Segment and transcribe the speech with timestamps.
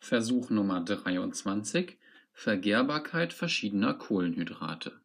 [0.00, 1.98] Versuch Nummer 23
[2.32, 5.00] Vergehrbarkeit verschiedener Kohlenhydrate.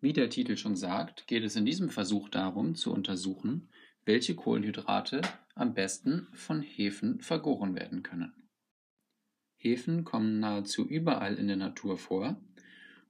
[0.00, 3.68] Wie der Titel schon sagt, geht es in diesem Versuch darum, zu untersuchen,
[4.04, 5.22] welche Kohlenhydrate
[5.54, 8.32] am besten von Hefen vergoren werden können.
[9.56, 12.40] Hefen kommen nahezu überall in der Natur vor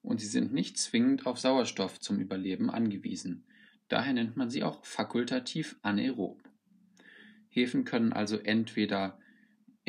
[0.03, 3.45] und sie sind nicht zwingend auf Sauerstoff zum Überleben angewiesen.
[3.89, 6.43] Daher nennt man sie auch fakultativ anaerob.
[7.49, 9.20] Hefen können also entweder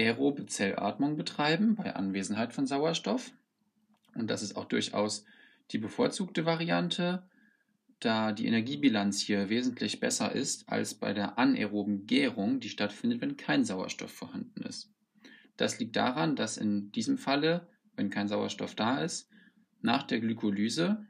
[0.04, 3.32] aerobe Zellatmung betreiben bei Anwesenheit von Sauerstoff.
[4.16, 5.26] Und das ist auch durchaus
[5.72, 7.24] die bevorzugte Variante,
[8.00, 13.38] da die Energiebilanz hier wesentlich besser ist als bei der anaeroben Gärung, die stattfindet, wenn
[13.38, 14.92] kein Sauerstoff vorhanden ist.
[15.56, 19.30] Das liegt daran, dass in diesem Falle, wenn kein Sauerstoff da ist,
[19.82, 21.06] nach der Glykolyse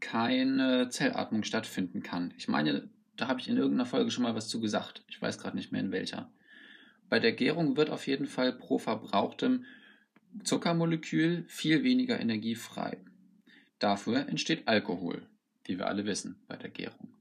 [0.00, 2.32] keine Zellatmung stattfinden kann.
[2.38, 5.04] Ich meine, da habe ich in irgendeiner Folge schon mal was zu gesagt.
[5.08, 6.30] Ich weiß gerade nicht mehr in welcher.
[7.08, 9.64] Bei der Gärung wird auf jeden Fall pro verbrauchtem
[10.42, 12.98] Zuckermolekül viel weniger Energie frei.
[13.78, 15.26] Dafür entsteht Alkohol,
[15.64, 17.14] wie wir alle wissen bei der Gärung.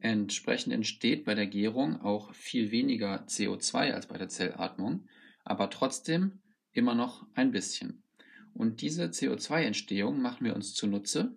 [0.00, 5.08] Entsprechend entsteht bei der Gärung auch viel weniger CO2 als bei der Zellatmung,
[5.44, 6.40] aber trotzdem
[6.72, 8.02] immer noch ein bisschen.
[8.52, 11.34] Und diese CO2-Entstehung machen wir uns zunutze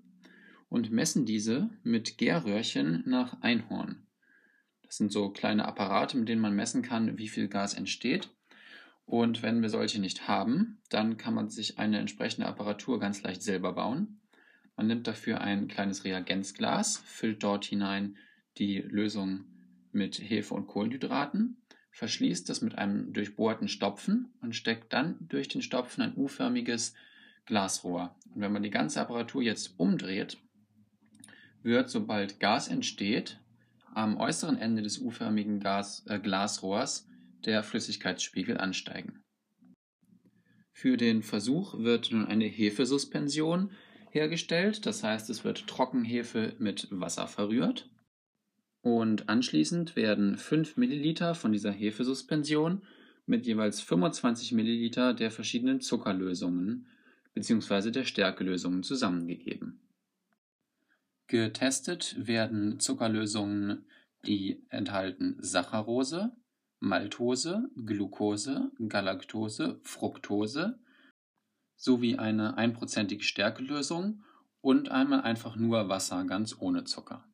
[0.70, 4.07] und messen diese mit Gärröhrchen nach Einhorn.
[4.88, 8.30] Das sind so kleine Apparate, mit denen man messen kann, wie viel Gas entsteht.
[9.06, 13.42] Und wenn wir solche nicht haben, dann kann man sich eine entsprechende Apparatur ganz leicht
[13.42, 14.20] selber bauen.
[14.76, 18.18] Man nimmt dafür ein kleines Reagenzglas, füllt dort hinein
[18.58, 19.46] die Lösung
[19.92, 25.62] mit Hefe und Kohlenhydraten, verschließt das mit einem durchbohrten Stopfen und steckt dann durch den
[25.62, 26.94] Stopfen ein U-förmiges
[27.46, 28.16] Glasrohr.
[28.34, 30.38] Und wenn man die ganze Apparatur jetzt umdreht,
[31.64, 33.40] wird, sobald Gas entsteht,
[33.98, 37.08] am äußeren Ende des U-förmigen Gas, äh, Glasrohrs
[37.46, 39.24] der Flüssigkeitsspiegel ansteigen.
[40.72, 43.72] Für den Versuch wird nun eine Hefesuspension
[44.12, 47.90] hergestellt, das heißt es wird Trockenhefe mit Wasser verrührt
[48.82, 52.84] und anschließend werden 5 Milliliter von dieser Hefesuspension
[53.26, 56.86] mit jeweils 25 Milliliter der verschiedenen Zuckerlösungen
[57.34, 57.90] bzw.
[57.90, 59.80] der Stärkelösungen zusammengegeben.
[61.28, 63.86] Getestet werden Zuckerlösungen,
[64.26, 66.32] die enthalten Saccharose,
[66.80, 70.80] Maltose, Glucose, Galaktose, Fructose
[71.76, 74.24] sowie eine einprozentige Stärkelösung
[74.62, 77.26] und einmal einfach nur Wasser ganz ohne Zucker.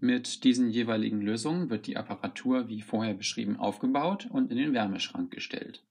[0.00, 5.30] Mit diesen jeweiligen Lösungen wird die Apparatur wie vorher beschrieben aufgebaut und in den Wärmeschrank
[5.30, 5.84] gestellt.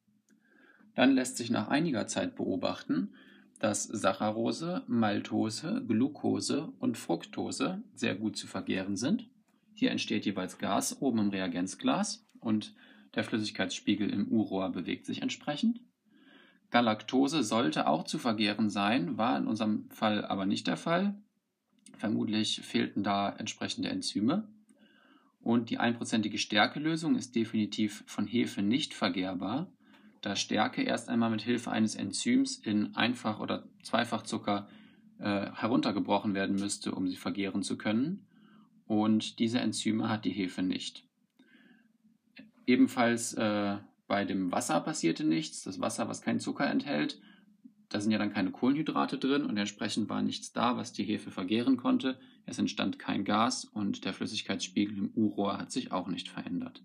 [0.95, 3.13] Dann lässt sich nach einiger Zeit beobachten,
[3.61, 9.29] dass Saccharose, Maltose, Glucose und Fructose sehr gut zu vergären sind.
[9.75, 12.73] Hier entsteht jeweils Gas oben im Reagenzglas und
[13.13, 15.79] der Flüssigkeitsspiegel im U-Rohr bewegt sich entsprechend.
[16.71, 21.21] Galaktose sollte auch zu vergären sein, war in unserem Fall aber nicht der Fall.
[21.97, 24.47] Vermutlich fehlten da entsprechende Enzyme.
[25.39, 29.71] Und die einprozentige Stärkelösung ist definitiv von Hefe nicht vergärbar
[30.21, 34.69] da Stärke erst einmal mit Hilfe eines Enzyms in Einfach- oder Zweifachzucker
[35.19, 38.27] äh, heruntergebrochen werden müsste, um sie vergehren zu können.
[38.85, 41.07] Und diese Enzyme hat die Hefe nicht.
[42.67, 43.77] Ebenfalls äh,
[44.07, 45.63] bei dem Wasser passierte nichts.
[45.63, 47.19] Das Wasser, was keinen Zucker enthält,
[47.89, 51.29] da sind ja dann keine Kohlenhydrate drin und entsprechend war nichts da, was die Hefe
[51.29, 52.19] vergehren konnte.
[52.45, 56.81] Es entstand kein Gas und der Flüssigkeitsspiegel im U-Rohr hat sich auch nicht verändert.